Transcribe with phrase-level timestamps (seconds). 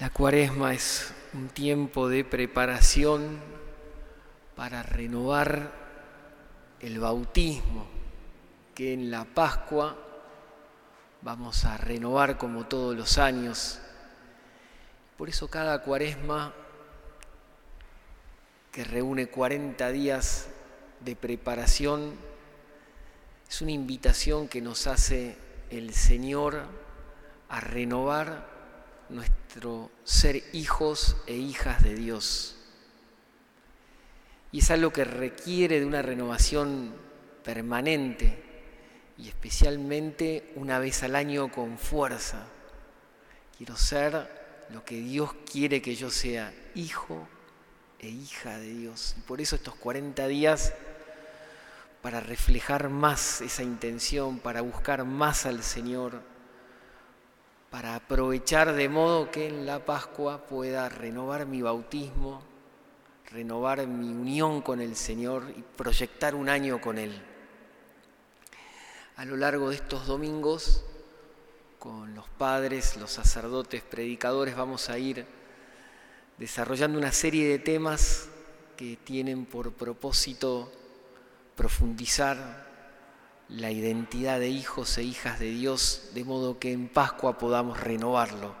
[0.00, 3.38] La cuaresma es un tiempo de preparación
[4.56, 5.72] para renovar
[6.80, 7.86] el bautismo
[8.74, 9.98] que en la Pascua
[11.20, 13.78] vamos a renovar como todos los años.
[15.18, 16.54] Por eso cada cuaresma
[18.72, 20.48] que reúne 40 días
[21.00, 22.14] de preparación
[23.46, 25.36] es una invitación que nos hace
[25.68, 26.62] el Señor
[27.50, 28.59] a renovar
[29.10, 32.56] nuestro ser hijos e hijas de Dios.
[34.52, 36.94] Y es algo que requiere de una renovación
[37.44, 38.42] permanente
[39.18, 42.46] y especialmente una vez al año con fuerza.
[43.56, 44.28] Quiero ser
[44.72, 47.28] lo que Dios quiere que yo sea, hijo
[47.98, 49.14] e hija de Dios.
[49.18, 50.72] Y por eso estos 40 días,
[52.02, 56.22] para reflejar más esa intención, para buscar más al Señor,
[57.70, 62.42] para aprovechar de modo que en la Pascua pueda renovar mi bautismo,
[63.30, 67.22] renovar mi unión con el Señor y proyectar un año con Él.
[69.16, 70.84] A lo largo de estos domingos,
[71.78, 75.24] con los padres, los sacerdotes, predicadores, vamos a ir
[76.38, 78.28] desarrollando una serie de temas
[78.76, 80.72] que tienen por propósito
[81.54, 82.69] profundizar
[83.50, 88.54] la identidad de hijos e hijas de Dios, de modo que en Pascua podamos renovarlo,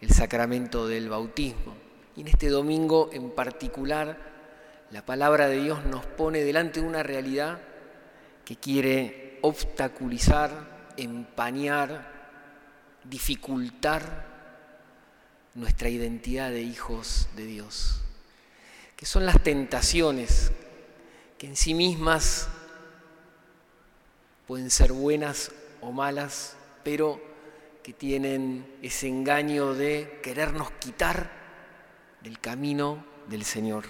[0.00, 1.74] el sacramento del bautismo.
[2.16, 4.18] Y en este domingo en particular,
[4.90, 7.58] la palabra de Dios nos pone delante de una realidad
[8.44, 12.12] que quiere obstaculizar, empañar,
[13.04, 14.26] dificultar
[15.54, 18.02] nuestra identidad de hijos de Dios,
[18.96, 20.52] que son las tentaciones
[21.38, 22.48] que en sí mismas
[24.46, 27.20] pueden ser buenas o malas, pero
[27.82, 31.30] que tienen ese engaño de querernos quitar
[32.22, 33.84] del camino del Señor.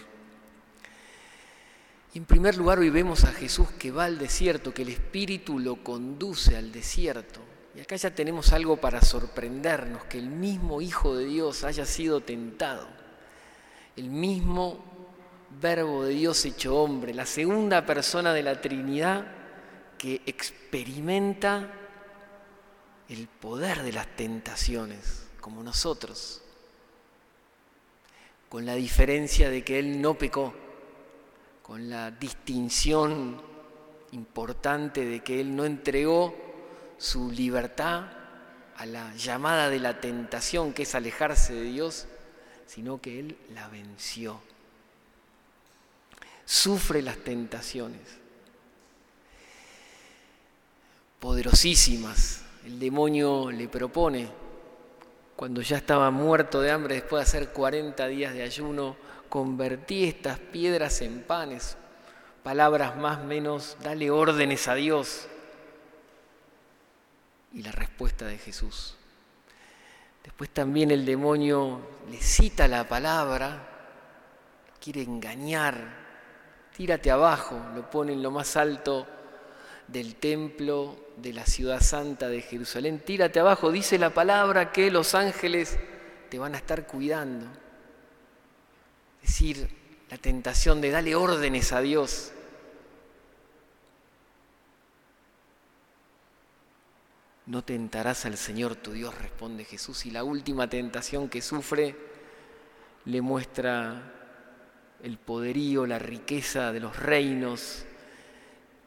[2.14, 5.82] en primer lugar hoy vemos a Jesús que va al desierto, que el Espíritu lo
[5.82, 7.40] conduce al desierto.
[7.76, 12.20] Y acá ya tenemos algo para sorprendernos, que el mismo Hijo de Dios haya sido
[12.20, 12.86] tentado,
[13.96, 14.84] el mismo
[15.60, 19.43] Verbo de Dios hecho hombre, la segunda persona de la Trinidad
[19.98, 21.70] que experimenta
[23.08, 26.42] el poder de las tentaciones, como nosotros,
[28.48, 30.54] con la diferencia de que Él no pecó,
[31.62, 33.40] con la distinción
[34.12, 36.34] importante de que Él no entregó
[36.98, 38.04] su libertad
[38.76, 42.06] a la llamada de la tentación, que es alejarse de Dios,
[42.66, 44.40] sino que Él la venció.
[46.44, 48.23] Sufre las tentaciones
[51.24, 52.42] poderosísimas.
[52.66, 54.28] El demonio le propone,
[55.34, 58.94] cuando ya estaba muerto de hambre después de hacer 40 días de ayuno,
[59.30, 61.78] convertí estas piedras en panes.
[62.42, 65.26] Palabras más menos, dale órdenes a Dios.
[67.54, 68.94] Y la respuesta de Jesús.
[70.22, 71.80] Después también el demonio
[72.10, 73.66] le cita la palabra,
[74.78, 75.74] quiere engañar,
[76.76, 79.06] tírate abajo, lo pone en lo más alto
[79.88, 83.00] del templo de la ciudad santa de Jerusalén.
[83.04, 85.78] Tírate abajo, dice la palabra que los ángeles
[86.30, 87.46] te van a estar cuidando.
[89.22, 89.68] Es decir,
[90.10, 92.32] la tentación de darle órdenes a Dios.
[97.46, 100.06] No tentarás al Señor tu Dios, responde Jesús.
[100.06, 101.94] Y la última tentación que sufre
[103.04, 104.12] le muestra
[105.02, 107.84] el poderío, la riqueza de los reinos,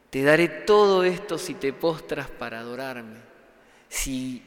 [0.09, 3.19] te daré todo esto si te postras para adorarme,
[3.89, 4.43] si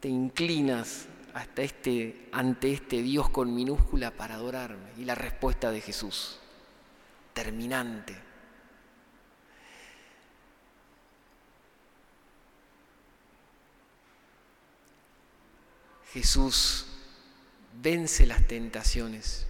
[0.00, 4.90] te inclinas hasta este, ante este Dios con minúscula para adorarme.
[4.98, 6.38] Y la respuesta de Jesús,
[7.32, 8.16] terminante.
[16.12, 16.86] Jesús
[17.80, 19.46] vence las tentaciones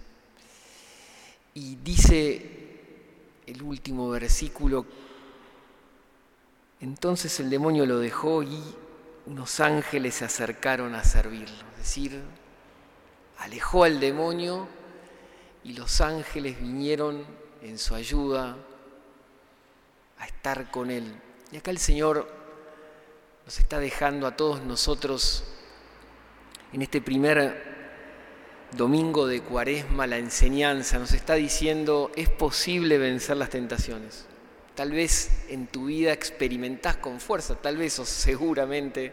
[1.53, 2.68] y dice
[3.49, 4.85] el último versículo,
[6.79, 8.61] entonces el demonio lo dejó y
[9.25, 12.21] unos ángeles se acercaron a servirlo, es decir,
[13.39, 14.67] alejó al demonio
[15.63, 17.25] y los ángeles vinieron
[17.61, 18.55] en su ayuda
[20.17, 21.13] a estar con él.
[21.51, 22.27] Y acá el Señor
[23.45, 25.43] nos está dejando a todos nosotros
[26.71, 27.68] en este primer
[28.71, 34.25] domingo de cuaresma, la enseñanza, nos está diciendo, es posible vencer las tentaciones.
[34.75, 39.11] Tal vez en tu vida experimentás con fuerza, tal vez o seguramente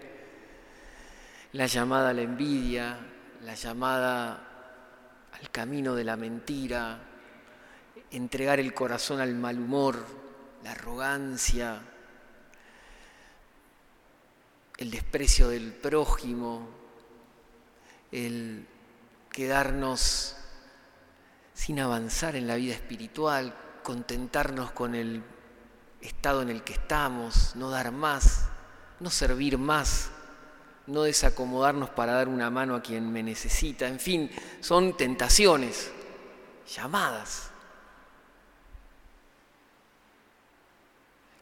[1.52, 2.98] la llamada a la envidia,
[3.42, 4.46] la llamada
[5.32, 7.00] al camino de la mentira,
[8.10, 10.04] entregar el corazón al mal humor,
[10.62, 11.80] la arrogancia,
[14.78, 16.68] el desprecio del prójimo,
[18.12, 18.66] el
[19.36, 20.34] quedarnos
[21.52, 25.22] sin avanzar en la vida espiritual, contentarnos con el
[26.00, 28.48] estado en el que estamos, no dar más,
[28.98, 30.08] no servir más,
[30.86, 34.30] no desacomodarnos para dar una mano a quien me necesita, en fin,
[34.60, 35.90] son tentaciones,
[36.74, 37.50] llamadas.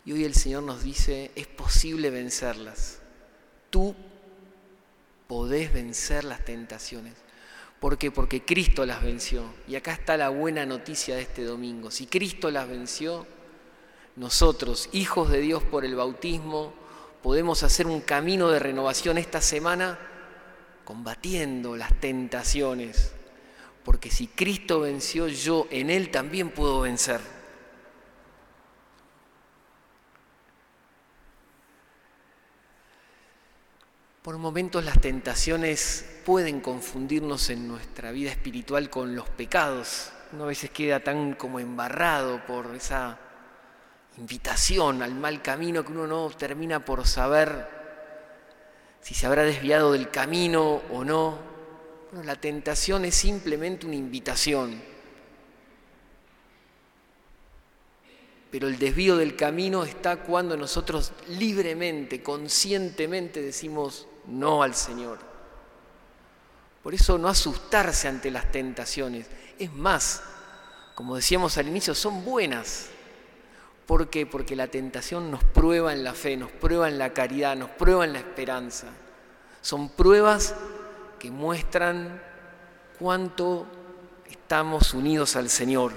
[0.04, 2.98] Y hoy el Señor nos dice, es posible vencerlas.
[3.70, 3.94] Tú
[5.28, 7.23] podés vencer las tentaciones.
[7.84, 8.10] ¿Por qué?
[8.10, 9.44] Porque Cristo las venció.
[9.68, 11.90] Y acá está la buena noticia de este domingo.
[11.90, 13.26] Si Cristo las venció,
[14.16, 16.72] nosotros, hijos de Dios por el bautismo,
[17.22, 19.98] podemos hacer un camino de renovación esta semana
[20.86, 23.12] combatiendo las tentaciones.
[23.84, 27.20] Porque si Cristo venció, yo en Él también puedo vencer.
[34.22, 40.10] Por momentos las tentaciones pueden confundirnos en nuestra vida espiritual con los pecados.
[40.32, 43.18] Uno a veces queda tan como embarrado por esa
[44.16, 47.68] invitación al mal camino que uno no termina por saber
[49.00, 51.38] si se habrá desviado del camino o no.
[52.24, 54.80] La tentación es simplemente una invitación.
[58.50, 65.33] Pero el desvío del camino está cuando nosotros libremente, conscientemente decimos, no al Señor.
[66.84, 69.26] Por eso no asustarse ante las tentaciones.
[69.58, 70.22] Es más,
[70.94, 72.88] como decíamos al inicio, son buenas.
[73.86, 74.26] ¿Por qué?
[74.26, 78.04] Porque la tentación nos prueba en la fe, nos prueba en la caridad, nos prueba
[78.04, 78.88] en la esperanza.
[79.62, 80.54] Son pruebas
[81.18, 82.22] que muestran
[82.98, 83.66] cuánto
[84.30, 85.92] estamos unidos al Señor.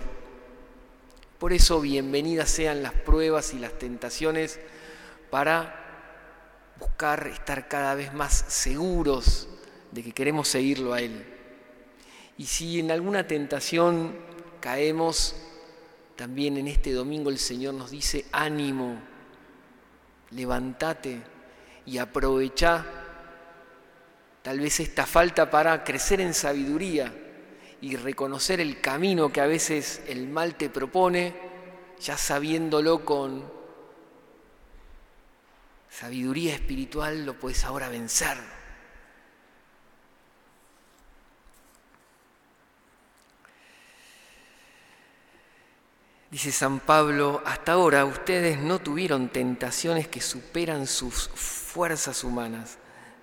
[1.37, 4.57] Por eso bienvenidas sean las pruebas y las tentaciones
[5.29, 5.83] para
[6.79, 9.49] buscar estar cada vez más seguros
[9.97, 11.25] de que queremos seguirlo a Él.
[12.37, 14.15] Y si en alguna tentación
[14.59, 15.35] caemos,
[16.15, 19.01] también en este domingo el Señor nos dice, ánimo,
[20.29, 21.19] levántate
[21.87, 22.85] y aprovecha
[24.43, 27.11] tal vez esta falta para crecer en sabiduría
[27.81, 31.33] y reconocer el camino que a veces el mal te propone,
[31.99, 33.51] ya sabiéndolo con
[35.89, 38.56] sabiduría espiritual lo puedes ahora vencer.
[46.37, 52.77] Dice San Pablo, hasta ahora ustedes no tuvieron tentaciones que superan sus fuerzas humanas.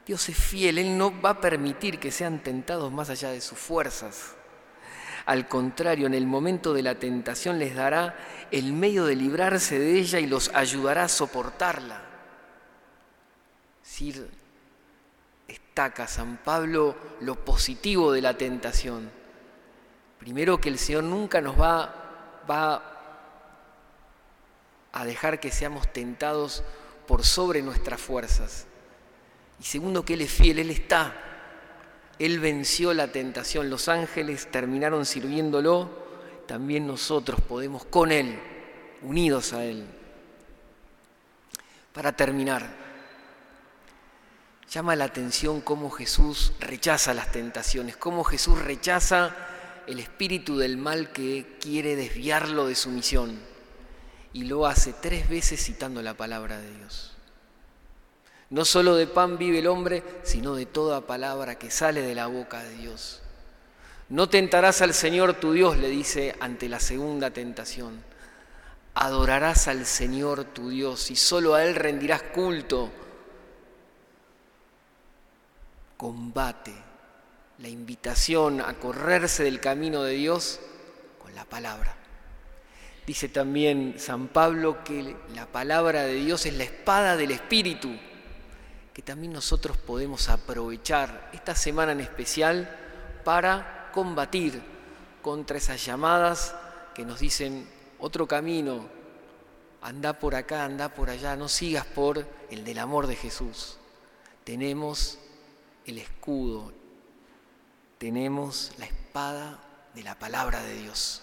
[0.05, 3.57] Dios es fiel, Él no va a permitir que sean tentados más allá de sus
[3.57, 4.35] fuerzas.
[5.27, 8.17] Al contrario, en el momento de la tentación les dará
[8.51, 12.03] el medio de librarse de ella y los ayudará a soportarla
[13.81, 14.29] decir,
[15.47, 19.09] destaca San Pablo lo positivo de la tentación.
[20.19, 22.94] Primero que el Señor nunca nos va, va
[24.95, 26.63] a dejar que seamos tentados
[27.07, 28.67] por sobre nuestras fuerzas.
[29.61, 31.15] Y segundo que Él es fiel, Él está.
[32.19, 35.91] Él venció la tentación, los ángeles terminaron sirviéndolo,
[36.47, 38.39] también nosotros podemos con Él,
[39.03, 39.85] unidos a Él.
[41.93, 42.85] Para terminar,
[44.75, 49.33] Llama la atención cómo Jesús rechaza las tentaciones, cómo Jesús rechaza
[49.87, 53.54] el espíritu del mal que quiere desviarlo de su misión.
[54.35, 57.13] Y lo hace tres veces citando la palabra de Dios.
[58.51, 62.27] No solo de pan vive el hombre, sino de toda palabra que sale de la
[62.27, 63.23] boca de Dios.
[64.11, 68.03] No tentarás al Señor tu Dios, le dice ante la segunda tentación.
[68.93, 72.93] Adorarás al Señor tu Dios y solo a Él rendirás culto
[76.05, 76.75] combate,
[77.59, 80.61] la invitación a correrse del camino de Dios
[81.23, 81.97] con la palabra.
[83.07, 87.91] Dice también San Pablo que la palabra de Dios es la espada del Espíritu,
[88.95, 92.75] que también nosotros podemos aprovechar esta semana en especial
[93.25, 94.63] para combatir
[95.21, 96.55] contra esas llamadas
[96.95, 97.69] que nos dicen
[97.99, 98.89] otro camino,
[99.83, 103.77] anda por acá, anda por allá, no sigas por el del amor de Jesús.
[104.45, 105.19] Tenemos
[105.85, 106.73] el escudo,
[107.99, 109.61] tenemos la espada
[109.95, 111.23] de la palabra de Dios.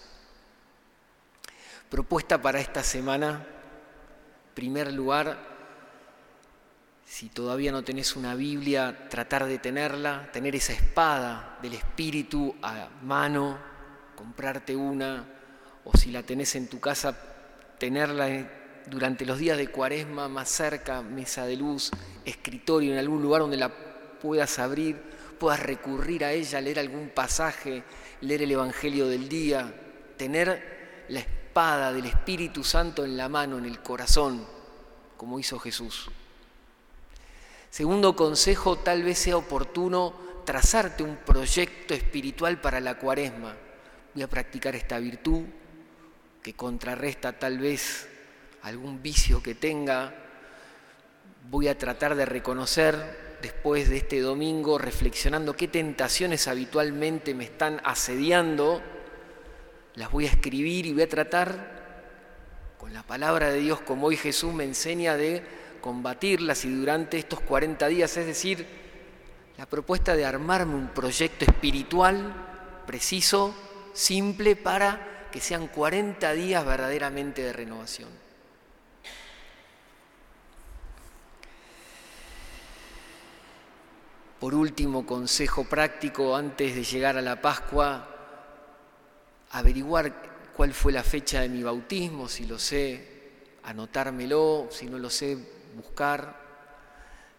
[1.92, 3.44] Propuesta para esta semana,
[4.54, 5.36] primer lugar,
[7.04, 12.88] Si todavía no tenés una Biblia, tratar de tenerla, tener esa espada del Espíritu a
[13.02, 13.58] mano,
[14.16, 15.26] comprarte una,
[15.84, 17.14] o si la tenés en tu casa,
[17.76, 18.48] tenerla
[18.86, 21.90] durante los días de cuaresma más cerca, mesa de luz,
[22.24, 24.96] escritorio, en algún lugar donde la puedas abrir,
[25.38, 27.82] puedas recurrir a ella, leer algún pasaje,
[28.22, 29.74] leer el Evangelio del día,
[30.16, 34.46] tener la espada del Espíritu Santo en la mano, en el corazón,
[35.18, 36.10] como hizo Jesús.
[37.68, 40.14] Segundo consejo, tal vez sea oportuno
[40.46, 43.54] trazarte un proyecto espiritual para la cuaresma.
[44.14, 45.42] Voy a practicar esta virtud
[46.42, 48.08] que contrarresta tal vez
[48.62, 50.14] algún vicio que tenga.
[51.50, 57.82] Voy a tratar de reconocer después de este domingo, reflexionando qué tentaciones habitualmente me están
[57.84, 58.82] asediando.
[59.94, 61.82] Las voy a escribir y voy a tratar
[62.78, 65.42] con la palabra de Dios, como hoy Jesús me enseña, de
[65.80, 68.66] combatirlas y durante estos 40 días, es decir,
[69.58, 72.32] la propuesta de armarme un proyecto espiritual
[72.86, 73.54] preciso,
[73.92, 78.08] simple, para que sean 40 días verdaderamente de renovación.
[84.40, 88.11] Por último, consejo práctico antes de llegar a la Pascua,
[89.52, 90.12] averiguar
[90.56, 93.06] cuál fue la fecha de mi bautismo, si lo sé,
[93.64, 95.38] anotármelo, si no lo sé,
[95.76, 96.40] buscar.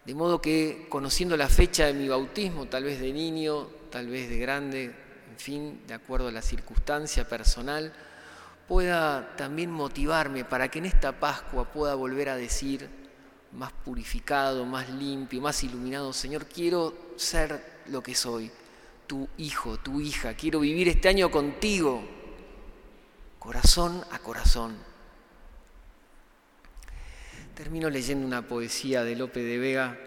[0.06, 4.30] De modo que conociendo la fecha de mi bautismo, tal vez de niño, tal vez
[4.30, 7.94] de grande, en fin, de acuerdo a la circunstancia personal,
[8.68, 12.90] pueda también motivarme para que en esta Pascua pueda volver a decir,
[13.52, 18.52] más purificado, más limpio, más iluminado, Señor, quiero ser lo que soy,
[19.08, 22.04] tu hijo, tu hija, quiero vivir este año contigo,
[23.40, 24.78] corazón a corazón.
[27.56, 29.98] Termino leyendo una poesía de Lope de Vega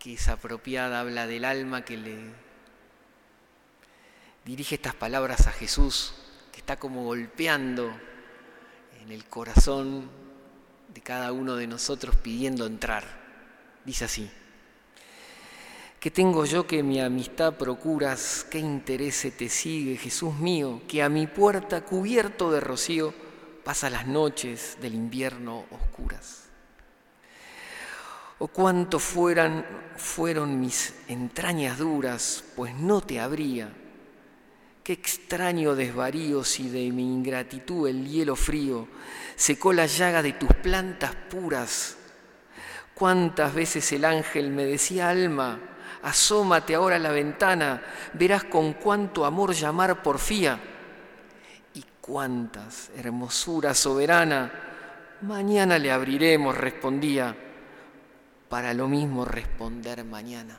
[0.00, 2.18] que es apropiada, habla del alma que le
[4.46, 6.14] dirige estas palabras a Jesús,
[6.52, 7.92] que está como golpeando
[9.02, 10.08] en el corazón
[10.94, 13.04] de cada uno de nosotros pidiendo entrar.
[13.84, 14.30] Dice así,
[16.00, 18.44] ¿qué tengo yo que mi amistad procuras?
[18.50, 23.14] ¿Qué interés te sigue, Jesús mío, que a mi puerta cubierto de rocío
[23.62, 26.48] pasa las noches del invierno oscuras.
[28.38, 29.66] O cuánto fueran,
[29.96, 33.70] fueron mis entrañas duras, pues no te habría.
[34.82, 38.88] Qué extraño desvarío si de mi ingratitud el hielo frío
[39.36, 41.96] secó la llaga de tus plantas puras.
[42.94, 45.60] Cuántas veces el ángel me decía, alma,
[46.02, 47.82] asómate ahora a la ventana,
[48.14, 50.58] verás con cuánto amor llamar porfía
[52.10, 54.50] cuántas, hermosura soberana,
[55.20, 57.36] mañana le abriremos, respondía,
[58.48, 60.58] para lo mismo responder mañana.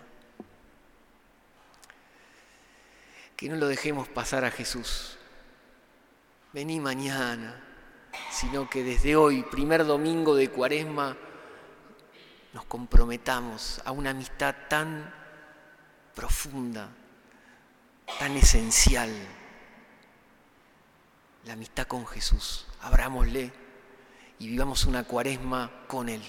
[3.36, 5.18] Que no lo dejemos pasar a Jesús.
[6.54, 7.62] Vení mañana,
[8.30, 11.18] sino que desde hoy, primer domingo de Cuaresma,
[12.54, 15.14] nos comprometamos a una amistad tan
[16.16, 16.90] profunda,
[18.20, 19.10] tan esencial
[21.46, 22.68] la amistad con Jesús.
[22.82, 23.52] Abrámosle
[24.40, 26.22] y vivamos una cuaresma con Él.